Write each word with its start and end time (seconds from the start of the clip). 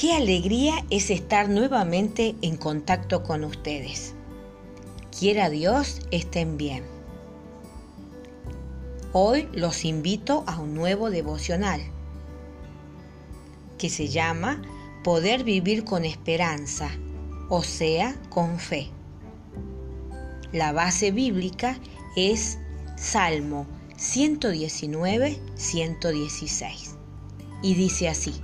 Qué 0.00 0.14
alegría 0.14 0.84
es 0.88 1.10
estar 1.10 1.50
nuevamente 1.50 2.34
en 2.40 2.56
contacto 2.56 3.22
con 3.22 3.44
ustedes. 3.44 4.14
Quiera 5.18 5.50
Dios 5.50 6.00
estén 6.10 6.56
bien. 6.56 6.84
Hoy 9.12 9.46
los 9.52 9.84
invito 9.84 10.42
a 10.46 10.58
un 10.58 10.72
nuevo 10.72 11.10
devocional 11.10 11.82
que 13.76 13.90
se 13.90 14.08
llama 14.08 14.62
Poder 15.04 15.44
vivir 15.44 15.84
con 15.84 16.06
esperanza, 16.06 16.90
o 17.50 17.62
sea, 17.62 18.16
con 18.30 18.58
fe. 18.58 18.88
La 20.50 20.72
base 20.72 21.10
bíblica 21.10 21.78
es 22.16 22.56
Salmo 22.96 23.66
119-116 23.98 26.96
y 27.60 27.74
dice 27.74 28.08
así, 28.08 28.40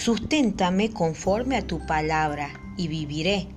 Susténtame 0.00 0.92
conforme 0.94 1.58
a 1.58 1.66
tu 1.66 1.84
palabra 1.84 2.58
y 2.78 2.88
viviré, 2.88 3.48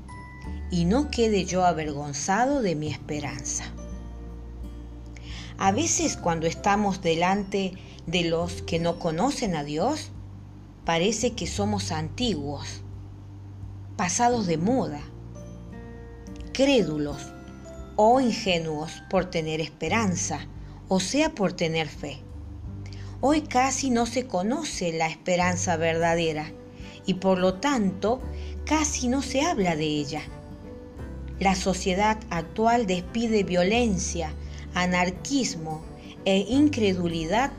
y 0.72 0.84
no 0.84 1.10
quede 1.10 1.46
yo 1.46 1.64
avergonzado 1.64 2.62
de 2.62 2.76
mi 2.76 2.90
esperanza. 2.90 3.64
A 5.58 5.72
veces 5.72 6.18
cuando 6.18 6.46
estamos 6.46 7.02
delante 7.02 7.76
de 8.08 8.26
los 8.26 8.62
que 8.62 8.78
no 8.78 9.00
conocen 9.00 9.56
a 9.56 9.64
Dios, 9.64 10.12
parece 10.84 11.32
que 11.32 11.48
somos 11.48 11.94
antiguos, 11.94 12.82
pasados 13.96 14.46
de 14.46 14.58
moda, 14.58 15.00
crédulos 16.52 17.32
o 17.96 18.20
ingenuos 18.20 19.02
por 19.10 19.32
tener 19.32 19.62
esperanza, 19.62 20.46
o 20.90 21.00
sea, 21.00 21.34
por 21.34 21.54
tener 21.54 21.88
fe. 21.88 22.20
Hoy 23.26 23.40
casi 23.44 23.90
no 23.90 24.06
se 24.06 24.28
conoce 24.28 24.92
la 24.92 25.08
esperanza 25.08 25.78
verdadera 25.78 26.52
y 27.06 27.14
por 27.14 27.38
lo 27.38 27.54
tanto 27.54 28.20
casi 28.66 29.08
no 29.08 29.22
se 29.22 29.44
habla 29.44 29.78
de 29.78 29.86
ella. 29.86 30.24
La 31.40 31.56
sociedad 31.56 32.20
actual 32.30 32.86
despide 32.86 33.46
violencia, 33.46 34.34
anarquismo 34.74 35.86
e 36.26 36.40
incredulidad, 36.40 37.54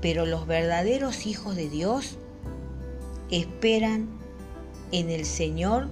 pero 0.00 0.24
los 0.24 0.46
verdaderos 0.46 1.26
hijos 1.26 1.54
de 1.54 1.68
Dios 1.68 2.16
esperan 3.30 4.08
en 4.90 5.10
el 5.10 5.26
Señor 5.26 5.90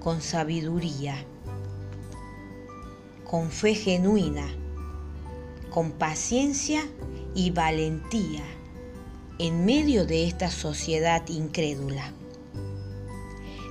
con 0.00 0.20
sabiduría, 0.20 1.24
con 3.22 3.52
fe 3.52 3.76
genuina 3.76 4.48
con 5.76 5.92
paciencia 5.92 6.88
y 7.34 7.50
valentía 7.50 8.42
en 9.38 9.66
medio 9.66 10.06
de 10.06 10.26
esta 10.26 10.50
sociedad 10.50 11.28
incrédula. 11.28 12.14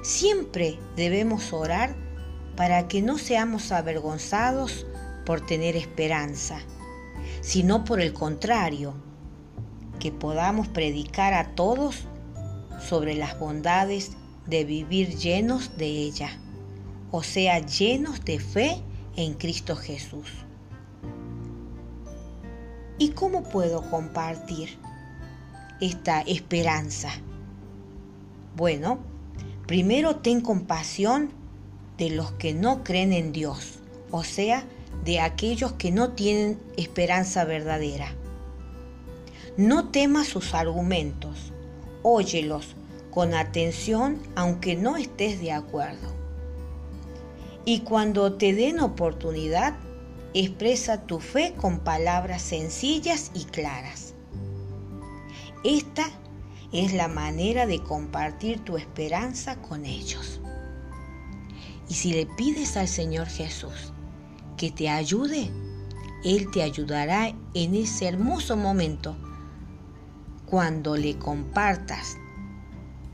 Siempre 0.04 0.78
debemos 0.96 1.52
orar 1.52 1.96
para 2.56 2.88
que 2.88 3.02
no 3.02 3.18
seamos 3.18 3.72
avergonzados 3.72 4.86
por 5.26 5.48
tener 5.48 5.76
esperanza, 5.76 6.60
sino 7.42 7.84
por 7.86 8.00
el 8.00 8.14
contrario, 8.14 8.94
que 10.00 10.12
podamos 10.12 10.68
predicar 10.68 11.34
a 11.34 11.56
todos 11.56 12.04
sobre 12.88 13.16
las 13.16 13.40
bondades 13.40 14.12
de 14.46 14.64
vivir 14.64 15.16
llenos 15.16 15.76
de 15.76 15.88
ella, 15.88 16.30
o 17.10 17.24
sea, 17.24 17.66
llenos 17.66 18.24
de 18.24 18.40
fe 18.40 18.84
en 19.16 19.34
Cristo 19.34 19.76
Jesús. 19.76 20.45
¿Y 22.98 23.10
cómo 23.10 23.44
puedo 23.44 23.90
compartir 23.90 24.78
esta 25.82 26.22
esperanza? 26.22 27.10
Bueno, 28.56 29.00
primero 29.68 30.18
ten 30.18 30.40
compasión 30.40 31.32
de 31.98 32.10
los 32.10 32.32
que 32.34 32.54
no 32.54 32.84
creen 32.84 33.12
en 33.12 33.34
Dios, 33.34 33.80
o 34.12 34.24
sea, 34.24 34.64
de 35.04 35.20
aquellos 35.20 35.74
que 35.74 35.92
no 35.92 36.12
tienen 36.12 36.60
esperanza 36.78 37.44
verdadera. 37.44 38.14
No 39.58 39.90
temas 39.90 40.28
sus 40.28 40.54
argumentos, 40.54 41.52
óyelos 42.02 42.76
con 43.12 43.34
atención 43.34 44.20
aunque 44.36 44.76
no 44.76 44.98
estés 44.98 45.40
de 45.40 45.52
acuerdo. 45.52 46.14
Y 47.66 47.80
cuando 47.80 48.34
te 48.34 48.54
den 48.54 48.80
oportunidad, 48.80 49.76
Expresa 50.38 51.04
tu 51.04 51.22
fe 51.22 51.54
con 51.56 51.80
palabras 51.80 52.42
sencillas 52.42 53.32
y 53.34 53.46
claras. 53.46 54.16
Esta 55.64 56.10
es 56.74 56.92
la 56.92 57.08
manera 57.08 57.66
de 57.66 57.82
compartir 57.82 58.60
tu 58.60 58.76
esperanza 58.76 59.56
con 59.62 59.86
ellos. 59.86 60.42
Y 61.88 61.94
si 61.94 62.12
le 62.12 62.26
pides 62.26 62.76
al 62.76 62.90
Señor 62.90 63.28
Jesús 63.28 63.94
que 64.58 64.72
te 64.72 64.90
ayude, 64.90 65.50
Él 66.26 66.52
te 66.52 66.64
ayudará 66.64 67.34
en 67.54 67.74
ese 67.74 68.06
hermoso 68.06 68.58
momento 68.58 69.16
cuando 70.48 70.98
le 70.98 71.18
compartas 71.18 72.18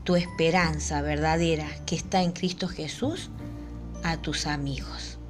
tu 0.02 0.16
esperanza 0.16 1.00
verdadera 1.02 1.68
que 1.86 1.94
está 1.94 2.20
en 2.24 2.32
Cristo 2.32 2.66
Jesús 2.66 3.30
a 4.02 4.16
tus 4.16 4.48
amigos. 4.48 5.20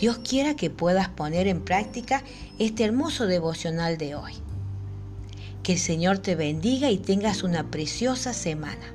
Dios 0.00 0.18
quiera 0.26 0.56
que 0.56 0.70
puedas 0.70 1.10
poner 1.10 1.46
en 1.46 1.60
práctica 1.60 2.24
este 2.58 2.84
hermoso 2.84 3.26
devocional 3.26 3.98
de 3.98 4.14
hoy. 4.14 4.32
Que 5.62 5.74
el 5.74 5.78
Señor 5.78 6.18
te 6.18 6.36
bendiga 6.36 6.90
y 6.90 6.96
tengas 6.96 7.42
una 7.42 7.70
preciosa 7.70 8.32
semana. 8.32 8.94